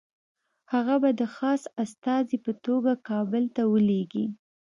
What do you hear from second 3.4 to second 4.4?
ته ولېږي.